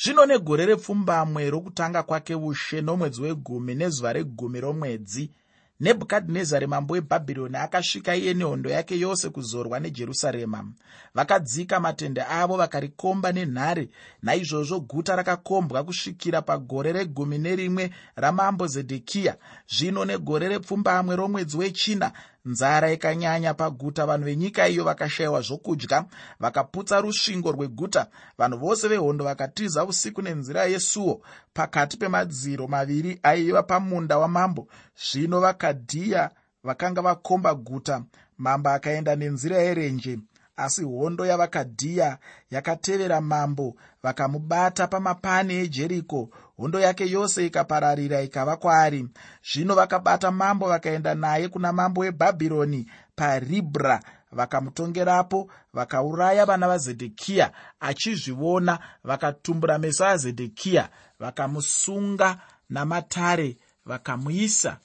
zvino 0.02 0.26
negore 0.26 0.66
repfumbamwe 0.66 1.50
rokutanga 1.50 2.04
kwake 2.04 2.36
ushe 2.36 2.82
nomwedzi 2.82 3.22
wegumi 3.22 3.76
nezuva 3.76 4.14
regumi 4.14 4.60
romwedzi 4.62 5.32
nebhukadhinezari 5.80 6.68
mambo 6.68 6.94
webhabhironi 6.94 7.58
akasvika 7.58 8.16
iye 8.16 8.34
nehondo 8.34 8.70
yake 8.70 9.00
yose 9.00 9.30
kuzorwa 9.30 9.80
nejerusarema. 9.80 10.66
Vakadzika 11.14 11.80
matende 11.80 12.22
avo 12.22 12.58
vakarikomba 12.58 13.32
nenhare 13.32 13.90
naizvozvo 14.22 14.80
guta 14.80 15.16
rakakombwa 15.16 15.84
kusvikira 15.84 16.42
pagore 16.42 16.92
regumi 16.92 17.38
nerimwe 17.38 17.92
ramambo 18.16 18.68
zedhekiya 18.68 19.38
zvino 19.68 20.06
negore 20.06 20.48
repfumbamwe 20.48 21.16
romwedzi 21.16 21.58
wechina 21.58 22.12
nzara 22.48 22.92
ikanyanya 22.92 23.54
paguta. 23.54 24.06
Vanhu 24.06 24.26
venyika 24.26 24.68
iyo 24.68 24.84
vakashayiwa 24.84 25.42
zvokudya 25.42 26.06
vakaputsa 26.40 27.02
rusvingo 27.02 27.52
rweguta. 27.52 28.08
Vanhu 28.38 28.58
vose 28.58 28.88
vehondo 28.88 29.26
vakatiza 29.26 29.86
usiku 29.86 30.22
nenzira 30.22 30.66
yesuo. 30.66 31.22
Pakati 31.54 31.98
pemadziro 31.98 32.68
maviri 32.68 33.20
aiva 33.24 33.64
pamunda 33.64 34.18
wamambo 34.18 34.68
zvino 35.12 35.40
vakadhiya 35.40 36.32
vakanga 36.64 37.02
vakomba 37.02 37.56
guta. 37.56 38.04
Mambo 38.38 38.70
akaenda 38.70 39.16
nenzira 39.16 39.58
yerenje 39.58 40.20
asi 40.58 40.84
hondo 40.84 41.26
yavakadhiya 41.26 42.18
yakatevera 42.52 43.22
mambo 43.22 43.76
vakamubata 44.04 44.88
pamapani 44.88 45.54
ejeriko. 45.54 46.30
Hondo 46.58 46.80
yake 46.80 47.10
yose 47.10 47.46
ikapararira 47.46 48.22
ikava 48.22 48.56
kwaari. 48.58 49.10
Zvino 49.54 49.76
vakabata 49.76 50.32
mambo 50.32 50.68
vakaenda 50.68 51.16
naye 51.16 51.48
kuna 51.48 51.74
mambo 51.74 52.02
webhabhironi 52.02 52.92
paribhra 53.16 54.02
vakamutongerapo 54.32 55.52
vakauraya 55.74 56.46
vana 56.46 56.68
vazedhekiya 56.68 57.52
achizviona 57.80 58.80
vakatumbura 59.04 59.78
meso 59.80 60.06
azedhekiya 60.06 60.90
vakamusunga 61.20 62.38
namatare 62.70 63.58
vakamuisa 63.86 64.78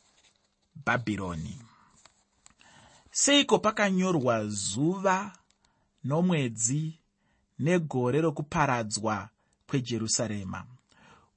bhabhironi. 0.86 1.58
Seiko 3.10 3.58
pakanyorwa 3.58 4.46
zuva 4.46 5.32
nomwedzi 6.04 6.98
negore 7.58 8.20
rokuparadzwa 8.20 9.28
kwejerusarema. 9.66 10.64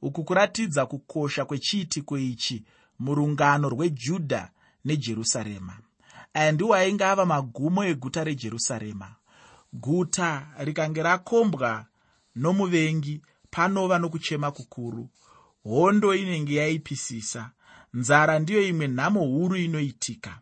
Uku 0.02 0.24
kuratidza 0.24 0.86
kukosha 0.86 1.46
kwechiitiko 1.46 2.18
ichi 2.18 2.64
murungano 3.00 3.70
rwejudha 3.70 4.50
nejerusarema. 4.86 5.78
Aya 6.34 6.52
ndiwo 6.52 6.76
ainge 6.76 7.06
ava 7.06 7.26
magumo 7.26 7.84
eguta 7.84 8.24
rejerusarema. 8.24 9.16
Guta 9.74 10.48
rikange 10.60 11.04
rakombwa 11.04 11.86
nomuvengi 12.36 13.22
panova 13.52 14.00
nokuchema 14.00 14.52
kukuru. 14.52 15.10
Hondo 15.64 16.16
inenge 16.16 16.56
yaipisisa. 16.56 17.52
Nzara 17.94 18.40
ndiyo 18.40 18.62
imwe 18.68 18.88
nhamo 18.88 19.20
huru 19.22 19.56
inoitika 19.56 20.40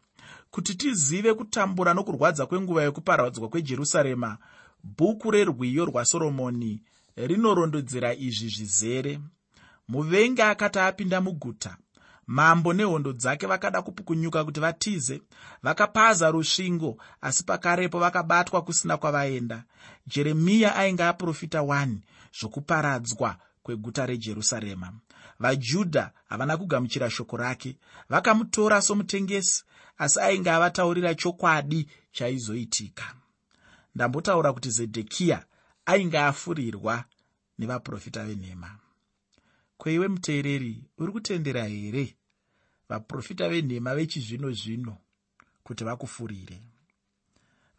kuti 0.53 0.75
tizive 0.75 1.33
kutambura 1.33 1.93
nokurwadza 1.93 2.45
kwenguva 2.45 2.83
yokuparadzwa 2.83 3.49
kwejerusarema. 3.49 4.37
Bhuku 4.83 5.31
rerwiyo 5.31 5.85
rwasoromoni 5.85 6.81
rinorondedzera 7.15 8.13
izvi 8.13 8.49
zvizere. 8.49 9.19
Muvengi 9.87 10.41
akati 10.41 10.79
apinda 10.79 11.21
muguta 11.21 11.77
mambo 12.27 12.73
nehondo 12.73 13.13
dzake 13.13 13.47
vakada 13.47 13.81
kupukunyuka 13.81 14.43
kuti 14.43 14.59
vatize. 14.59 15.21
Vakapaza 15.63 16.31
rusvingo 16.31 16.97
asi 17.21 17.43
pakarepo 17.43 17.99
vakabatwa 17.99 18.61
kusina 18.61 18.97
kwavaenda. 18.97 19.63
Jeremiya 20.07 20.75
ainge 20.75 21.03
aprofita 21.03 21.59
1 21.59 21.97
zvokuparadzwa 22.39 23.37
kweguta 23.63 24.05
rejerusarema 24.05 24.93
vajudha 25.43 26.12
havana 26.29 26.58
kugamuchira 26.58 27.10
shoko 27.10 27.38
rake. 27.38 27.77
Vakamutora 28.10 28.82
somutengesi 28.82 29.63
asi 29.97 30.19
ainge 30.19 30.51
avataurira 30.51 31.15
chokwadi 31.15 31.88
chaizoitika. 32.12 33.15
Ndambotaura 33.95 34.53
kuti 34.53 34.69
zedhekiya 34.69 35.45
ainge 35.86 36.19
afurirwa 36.19 37.03
nevaprofita 37.60 38.25
venhema. 38.25 38.79
Kweiwe 39.77 40.08
muteereri 40.08 40.84
uri 40.97 41.12
kutendera 41.12 41.65
here 41.65 42.15
vaprofita 42.89 43.49
venhema 43.49 43.95
vechizvino 43.95 44.51
zvino 44.51 44.97
kuti 45.63 45.84
vakufurire? 45.84 46.62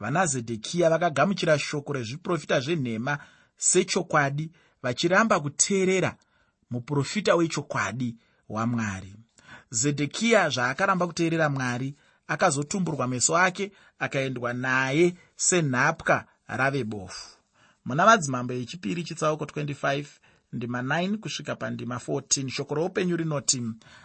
Vana 0.00 0.26
zedhekiya 0.26 0.90
vakagamuchira 0.90 1.58
shoko 1.58 1.92
rezviprofita 1.92 2.60
zvenhema 2.60 3.18
sechokwadi 3.56 4.50
vachiramba 4.82 5.40
kuteerera 5.40 6.16
muprofita 6.70 7.34
wechokwadi 7.34 8.16
wamwari. 8.48 9.14
Zedhekiya 9.70 10.48
zvaakaramba 10.48 11.06
kuteerera 11.06 11.48
mwari 11.48 11.94
akazotumburwa 12.28 13.06
meso 13.08 13.38
ake 13.38 13.72
akaendwa 13.98 14.52
naye 14.52 15.14
senhapwa 15.36 16.24
rave 16.46 16.84
bofu 16.84 17.28
muna 17.84 18.06
madzimambo 18.06 18.52
echipiri 18.52 19.04
chitsauko 19.04 19.44
25 19.44 20.04
ndima 20.52 20.82
9 20.82 21.16
kusvika 21.16 21.56
pandima 21.56 21.96
14 21.96 22.48
shoko 22.48 22.74
roupenyu 22.74 23.16
rinoti 23.16 23.62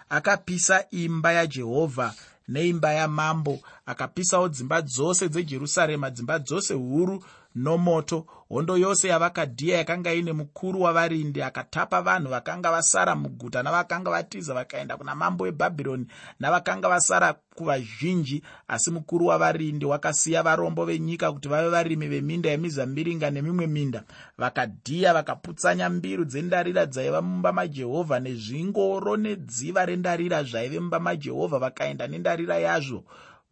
akapisa 0.10 0.90
imba 0.92 1.32
yajehovha 1.32 2.14
neimba 2.48 2.94
yamambo 2.94 3.60
akapisawo 3.86 4.50
dzimba 4.50 4.82
dzose 4.82 5.30
dzejerusarema 5.30 6.10
dzimba 6.10 6.40
dzose 6.40 6.74
huru 6.74 7.24
nomoto 7.56 8.26
hondo 8.50 8.78
yose 8.78 9.08
yavakadhiya 9.08 9.78
yakanga 9.78 10.14
ine 10.14 10.34
mukuru 10.34 10.82
wavarindi 10.82 11.42
akatapa 11.42 12.02
vanhu 12.02 12.30
vakanga 12.30 12.72
vasara 12.72 13.16
muguta 13.16 13.64
navakanga 13.64 14.12
vatiza 14.12 14.54
vakaenda 14.54 14.98
kuna 14.98 15.16
mambo 15.16 15.44
webhabhironi 15.44 16.06
navakanga 16.40 16.90
vasara 16.90 17.34
kuvazhinji 17.56 18.44
asi 18.68 18.92
mukuru 18.92 19.26
wavarindi 19.26 19.86
wakasiya 19.86 20.44
varombo 20.44 20.86
venyika 20.86 21.32
kuti 21.32 21.48
vave 21.50 21.70
varimi 21.70 22.08
veminda 22.08 22.50
yemizambiringa 22.50 23.32
nemimwe 23.32 23.68
minda. 23.68 24.04
Vakadhiya 24.38 25.14
vakaputsanya 25.14 25.90
mbiru 25.90 26.26
dzendarira 26.26 26.86
dzaiva 26.86 27.22
mumba 27.22 27.52
majehovha 27.54 28.20
nezvingoro 28.20 29.18
nedziva 29.18 29.86
rendarira 29.86 30.44
zvaive 30.44 30.80
mumba 30.80 31.00
majehovha 31.00 31.60
vakaenda 31.60 32.08
nendarira 32.08 32.58
yazvo 32.58 33.04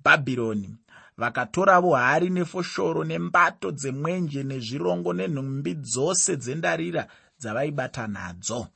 bhabhironi 0.03 0.69
vakatoravo 1.17 1.95
hari 1.95 2.29
nefoshoro 2.29 3.03
nembato 3.03 3.71
dzemwenje 3.71 4.43
nezvirongo 4.43 5.13
nenhumbi 5.13 5.73
dzose 5.75 6.37
dzendarira 6.37 7.07
dzavaibata 7.39 8.07
nadzo. 8.07 8.67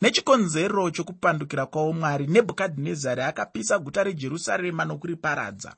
Nechikonzero 0.00 0.90
chokupandukira 0.90 1.66
kwavo 1.66 1.92
mwari 1.92 2.26
nebhukadhinezari 2.26 3.22
akapisa 3.22 3.78
guta 3.78 4.04
rejerusarema 4.04 4.84
nokuriparadza. 4.84 5.74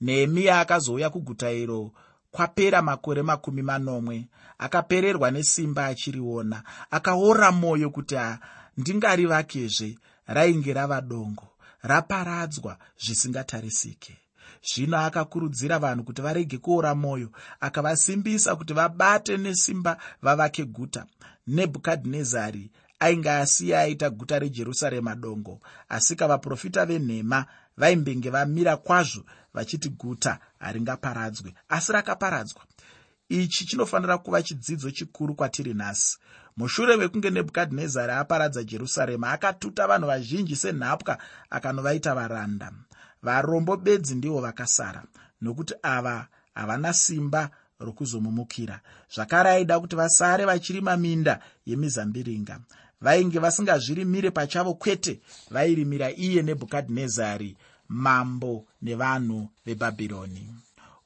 Nehemiya 0.00 0.60
akazouya 0.60 1.10
kuguta 1.10 1.52
iro 1.52 1.92
kwapera 2.30 2.82
makore 2.82 3.22
makumi 3.22 3.62
manomwe 3.62 4.28
akapererwa 4.58 5.30
nesimba 5.30 5.86
achiriona 5.86 6.62
akaora 6.90 7.52
mwoyo 7.52 7.90
kuti 7.90 8.14
handingarivakezve 8.14 9.98
rainge 10.26 10.72
rava 10.74 11.00
dongo 11.00 11.48
raparadzwa 11.82 12.78
zvisingatarisike 12.98 14.18
zvino 14.62 14.96
akakurudzira 14.98 15.78
vanhu 15.78 16.04
kuti 16.04 16.22
varege 16.22 16.58
kuora 16.58 16.94
mwoyo 16.94 17.30
akavasimbisa 17.60 18.56
kuti 18.56 18.72
vabate 18.72 19.36
nesimba 19.36 19.96
vavake 20.22 20.64
guta. 20.64 21.06
Nebhukadhinezari 21.46 22.70
ainge 23.00 23.30
asiya 23.30 23.80
aita 23.80 24.10
guta 24.10 24.38
rejerusarema 24.38 25.14
dongo 25.14 25.60
asika 25.88 26.28
vaprofita 26.28 26.86
venhema 26.86 27.46
vaimbenge 27.76 28.30
vamira 28.30 28.76
kwazvo 28.76 29.24
vachiti 29.54 29.88
guta 29.88 30.38
haringaparadzwe 30.58 31.54
asi 31.68 31.92
rakaparadzwa. 31.92 32.62
Ichi 33.28 33.66
chinofanira 33.66 34.18
kuva 34.18 34.42
chidzidzo 34.42 34.90
chikuru 34.90 35.34
kwatiri 35.34 35.74
nhasi 35.74 36.18
mushure 36.56 36.96
mekunge 36.96 37.30
nebhukadhinezari 37.30 38.12
aparadza 38.12 38.64
jerusarema 38.64 39.30
akatuta 39.30 39.86
vanhu 39.86 40.06
vazhinji 40.06 40.56
senhapwa 40.56 41.18
akanovaita 41.50 42.14
varanda 42.14 42.72
varombo 43.22 43.76
bedzi 43.76 44.14
ndivo 44.14 44.40
vakasara 44.40 45.02
nokuti 45.40 45.74
ava 45.82 46.26
havana 46.54 46.92
simba 46.92 47.50
rokuzomumukira. 47.80 48.80
Zvakare 49.14 49.50
aida 49.50 49.80
kuti 49.80 49.96
vasare 49.96 50.44
vachirima 50.44 50.96
minda 50.96 51.40
yemizambiringa. 51.66 52.60
Vainge 53.00 53.38
vasingazvirimire 53.38 54.30
pachavo 54.30 54.74
kwete 54.74 55.20
vairimira 55.50 56.10
iye 56.10 56.42
nebhukadhinezari 56.42 57.56
mambo 57.88 58.66
nevanhu 58.82 59.48
vebhabhironi. 59.66 60.54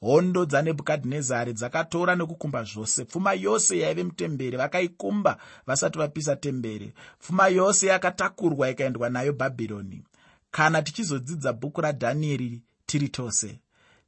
Hondo 0.01 0.45
dzanebhukadhinezari 0.45 1.53
dzakatora 1.53 2.15
nekukumba 2.15 2.63
zvose. 2.63 3.05
Pfuma 3.05 3.33
yose 3.33 3.79
yaive 3.79 4.03
mutemberi 4.03 4.57
vakaikumba 4.57 5.37
vasati 5.67 5.97
vapisa 5.97 6.35
temberi. 6.35 6.93
Pfuma 7.19 7.47
yose 7.47 7.87
yakatakurwa 7.87 8.69
ikaendwa 8.69 9.09
nayo 9.09 9.33
bhabhironi 9.33 10.03
kana 10.55 10.81
tichizodzidza 10.81 11.53
bhuku 11.53 11.81
radhanieri 11.81 12.61
tiri 12.85 13.09
tose 13.09 13.59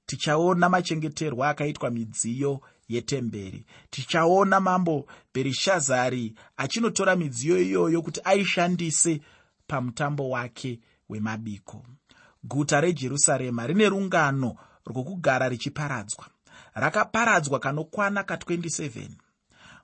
tichaona 0.06 0.70
machengeterwo 0.70 1.44
akaitwa 1.46 1.90
midziyo 1.90 2.62
yetemberi. 2.90 3.66
Tichaona 3.90 4.60
mambo 4.60 5.08
bherishazari 5.34 6.34
achinotora 6.58 7.16
midziyo 7.16 7.62
iyoyo 7.62 8.02
kuti 8.02 8.22
aishandise 8.24 9.22
pamutambo 9.68 10.30
wake 10.30 10.80
wemabiko. 11.10 11.86
Guta 12.44 12.82
rejerusarema 12.82 13.68
rine 13.68 13.90
rungano 13.90 14.56
rwokugara 14.86 15.50
richiparadzwa. 15.50 16.26
Rakaparadzwa 16.74 17.60
kanokwana 17.60 18.22
ka27 18.22 19.10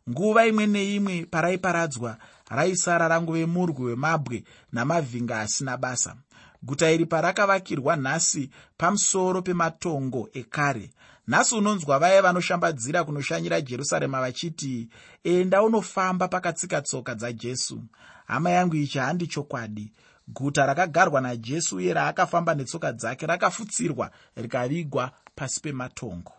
nguva 0.09 0.45
imwe 0.47 0.67
neimwe 0.67 1.25
paraiparadzwa 1.25 2.17
raisara 2.49 3.07
ranguve 3.07 3.45
murwi 3.45 3.83
wemabwe 3.85 4.43
namavhinga 4.71 5.39
asina 5.39 5.77
basa 5.77 6.15
guta 6.63 6.91
iri 6.91 7.05
parakavakirwa 7.05 7.95
nhasi 7.95 8.49
pamusoro 8.77 9.41
pematongo 9.41 10.29
ekare. 10.33 10.89
Nhasi 11.27 11.55
unonzwa 11.55 11.99
vaya 11.99 12.21
vanoshambadzira 12.21 13.03
kunoshanyira 13.03 13.61
jerusarema 13.61 14.21
vachiti 14.21 14.89
enda 15.23 15.63
unofamba 15.63 16.27
pakatsika 16.27 16.81
tsoka 16.81 17.15
dzajesu. 17.15 17.81
Hama 18.25 18.49
yangu 18.49 18.75
ichi 18.75 18.99
handi 18.99 19.27
chokwadi. 19.27 19.93
Guta 20.27 20.65
rakagarwa 20.65 21.21
najesu 21.21 21.75
uye 21.75 21.93
raakafamba 21.93 22.55
netsoka 22.55 22.91
dzake 22.91 23.25
rakafutsirwa 23.25 24.11
rikavigwa 24.35 25.11
pasi 25.35 25.61
pematongo 25.61 26.31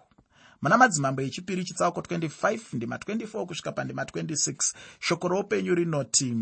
muna 0.65 0.77
madzimambo 0.79 1.23
echipiri 1.23 1.65
chitsauko 1.65 2.01
25 2.01 2.59
ndima 2.73 2.97
24 2.97 3.47
kusvika 3.47 3.73
pandima 3.73 4.03
26 4.05 4.75
shoko 5.01 5.29
roupenyu 5.29 5.75
rinoti 5.75 6.37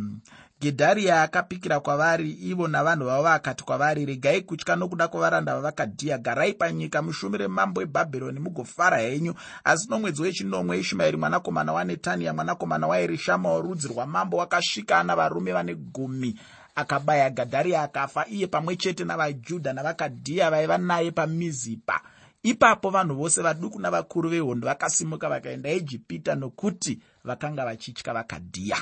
gedhariya 0.61 1.23
akapikira 1.23 1.81
kwavari 1.81 2.31
ivo 2.31 2.69
navanhu 2.69 3.05
vavo 3.07 3.23
vakati 3.23 3.65
kwavari 3.65 4.07
regai 4.07 4.43
kutya 4.43 4.77
nokuda 4.77 5.09
kwevaranda 5.09 5.55
vavakadhiya. 5.55 6.19
Garai 6.19 6.53
panyika 6.55 7.03
mushumire 7.03 7.49
mambo 7.49 7.81
webhabhironi 7.81 8.41
mugofara 8.41 8.99
henyu. 8.99 9.35
Asi 9.65 9.89
nomwedzi 9.91 10.23
wechinomwe 10.23 10.79
ishumaeri 10.79 11.17
mwanakomana 11.17 11.73
wanetaniya 11.73 12.35
mwanakomana 12.35 12.87
waerishama 12.87 13.53
worudzi 13.53 13.89
rwamambo 13.89 14.37
wakasvika 14.37 14.99
ana 14.99 15.17
varume 15.17 15.53
vane 15.53 15.75
gumi. 15.75 16.41
Akabaya 16.75 17.31
gadhariya 17.31 17.83
akafa 17.83 18.27
iye 18.29 18.47
pamwe 18.47 18.77
chete 18.77 19.05
navajudha 19.05 19.73
navakadhiya 19.73 20.51
vaiva 20.51 20.79
naye 20.79 21.11
pamizipa 21.11 22.01
ipapo 22.43 22.91
vanhu 22.91 23.15
vose 23.15 23.43
vaduku 23.43 23.81
navakuru 23.81 24.29
vehondo 24.31 24.67
vakasimuka 24.67 25.29
vakaenda 25.29 25.71
ejipita 25.71 26.35
nokuti 26.35 26.99
vakanga 27.25 27.65
vachitya 27.65 28.13
vakadhiya. 28.15 28.79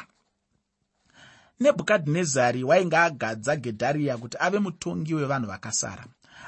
Nebhukadhinezari 1.60 2.64
wainge 2.64 2.96
agadza 2.96 3.56
gedhariya 3.56 4.16
kuti 4.16 4.36
ave 4.40 4.58
mutongi 4.58 5.14
wevanhu 5.14 5.46
vakasara. 5.46 6.04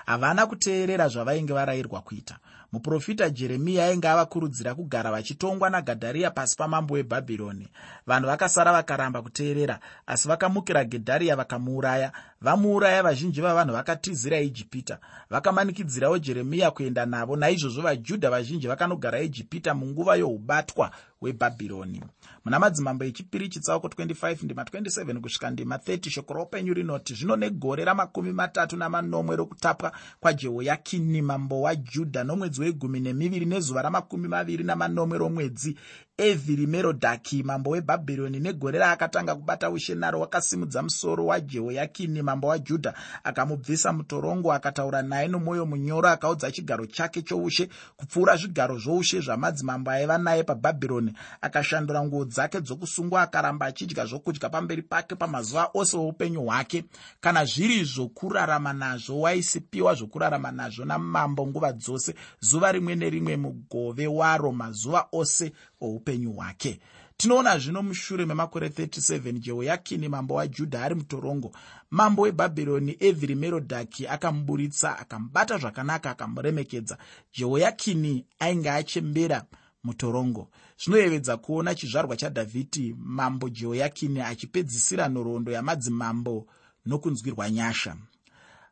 Havana 0.07 0.47
kuteerera 0.47 1.09
zvavainge 1.09 1.53
varayirwa 1.53 2.01
kuita. 2.01 2.39
Muprofita 2.73 3.31
jeremiya 3.31 3.85
ainge 3.87 4.09
avakurudzira 4.09 4.75
kugara 4.75 5.11
vachitongwa 5.11 5.71
nagadhariya 5.71 6.31
pasi 6.31 6.57
pamambo 6.57 6.95
webhabhironi. 6.95 7.69
Vanhu 8.07 8.27
vakasara 8.27 8.73
vakaramba 8.73 9.23
kuteerera 9.23 9.81
asi 10.07 10.29
vakamukira 10.29 10.85
gedhariya 10.85 11.37
vakamuuraya 11.37 12.13
vamuuraya 12.43 13.03
vazhinji 13.03 13.41
vavanhu 13.41 13.73
vakatizira 13.73 14.41
ijipita. 14.41 14.99
Vakamanikidzirawo 15.31 16.19
jeremiya 16.19 16.71
kuenda 16.71 17.07
navo 17.07 17.37
naizvozvo 17.37 17.83
vajudha 17.83 18.31
vazhinji 18.31 18.69
vakanogara 18.69 19.21
ijipita 19.21 19.75
munguva 19.75 20.17
youbatwa 20.17 20.91
hwebhabhironi. 21.21 22.03
Muna 22.45 22.59
madzimambo 22.59 23.05
echipiri 23.05 23.49
chitsauko 23.49 23.89
25 23.89 24.45
ndima 24.45 24.63
27 24.63 25.21
kusvika 25.21 25.51
ndima 25.51 25.77
30 25.77 26.11
shoko 26.11 26.35
roupenyu 26.35 26.75
rinoti 26.75 27.15
zvino 27.15 27.37
negore 27.37 27.85
ramakumi 27.85 28.33
matatu 28.33 28.77
namanomwe 28.77 29.37
rokutapwa 29.37 29.93
kwajehoyakini 30.21 31.23
mambo 31.23 31.61
wajudha 31.61 32.25
nomwedzi 32.25 32.61
wegumi 32.61 33.01
nemiviri 33.01 33.47
nezuva 33.47 33.83
ramakumi 33.83 34.29
maviri 34.29 34.65
namanomwe 34.65 35.19
romwedzi 35.19 35.77
evhiri 36.19 36.67
merodhaki 36.67 37.43
mambo 37.43 37.71
webhabhironi 37.71 38.41
negore 38.41 38.79
raakatanga 38.79 39.35
kubata 39.35 39.71
ushe 39.71 39.95
naro 39.95 40.21
wakasimudza 40.21 40.83
musoro 40.83 41.27
wajehoyakini 41.27 42.23
mambo 42.33 42.49
wajudha 42.49 42.95
akamubvisa 43.25 43.93
mutorongo 43.93 44.53
akataura 44.53 45.03
naye 45.03 45.29
nomwoyo 45.29 45.67
munyoro 45.67 46.09
akaudza 46.09 46.51
chigaro 46.51 46.87
chake 46.87 47.23
choushe 47.23 47.69
kupfuura 47.97 48.37
zvigaro 48.37 48.79
zvoushe 48.79 49.21
zvamadzimambo 49.21 49.91
aiva 49.91 50.19
naye 50.19 50.43
pabhabhironi. 50.43 51.13
Akashandura 51.41 52.05
nguo 52.05 52.25
dzake 52.25 52.61
dzokusungwa 52.61 53.23
akaramba 53.23 53.67
achidya 53.67 54.07
zvokudya 54.07 54.49
pamberi 54.49 54.83
pake 54.83 55.15
pamazuva 55.15 55.71
ose 55.75 55.97
oupenyu 55.97 56.41
hwake. 56.41 56.85
Kana 57.21 57.45
zviri 57.45 57.85
zvokurarama 57.85 58.73
nazvo 58.73 59.21
waisipiwa 59.21 59.95
zvokurarama 59.95 60.53
nazvo 60.53 60.85
namambo 60.85 61.47
nguva 61.47 61.73
dzose 61.73 62.15
zuva 62.41 62.73
rimwe 62.73 62.95
nerimwe 62.95 63.37
mugove 63.37 64.07
waro 64.07 64.53
mazuva 64.53 65.07
ose 65.13 65.53
oupenyu 65.81 66.33
hwake 66.33 66.81
tinoona 67.17 67.59
zvino 67.59 67.83
mushure 67.83 68.27
memakore 68.27 68.69
37 68.69 69.33
jehoyakini 69.39 70.09
mambo 70.09 70.35
wajudha 70.35 70.83
ari 70.83 70.95
mutorongo. 70.95 71.53
Mambo 71.91 72.23
webhabhironi 72.23 72.97
evhiri 73.01 73.35
merodhaki 73.35 74.07
akamuburitsa 74.07 74.99
akamubata 74.99 75.59
zvakanaka 75.59 76.11
akamuremekedza. 76.11 76.99
Jehoyakini 77.35 78.27
ainge 78.39 78.71
achembera 78.71 79.45
mutorongo. 79.85 80.49
Zvinoyevedza 80.85 81.37
kuona 81.37 81.75
chizvarwa 81.75 82.17
chadhavhidhi 82.17 82.97
mambo 82.99 83.49
jehoyakini 83.49 84.21
achipedzisira 84.21 85.09
nhoroondo 85.09 85.53
yamadzimambo 85.53 86.47
nokunzwirwa 86.87 87.51
nyasha. 87.51 87.97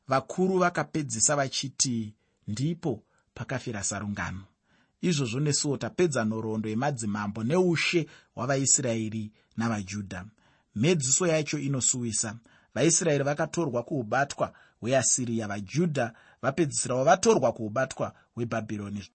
Vakuru 0.09 0.59
vakapedzisa 0.59 1.37
vachiti 1.37 2.15
ndipo 2.49 3.03
pakafira 3.35 3.83
sarungano 3.83 4.50
izvozvo 5.01 5.41
nesuwo 5.41 5.77
tapedza 5.77 6.25
nhoroondo 6.25 6.69
yemadzimambo 6.69 7.43
neushe 7.45 8.07
hwavaisraeri 8.35 9.33
navajudha. 9.57 10.25
Mhedziso 10.75 11.27
yacho 11.27 11.59
inosuwisa. 11.59 12.37
Vaisraeri 12.75 13.25
vakatorwa 13.25 13.83
kuubatwa 13.83 14.53
hweasiriya 14.81 15.49
vajudha 15.49 16.13
vapedzisirawo 16.43 17.05
vatorwa 17.05 17.53
kuubatwa 17.53 18.15
hwebhabhironi 18.35 19.01